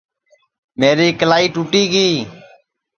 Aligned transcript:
میری 0.79 1.07
اِکلائی 1.11 1.47
ٹُوٹی 1.53 1.83
گی 1.93 2.07